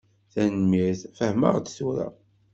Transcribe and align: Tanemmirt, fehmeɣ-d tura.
Tanemmirt, 0.31 1.01
fehmeɣ-d 1.17 1.65
tura. 1.75 2.07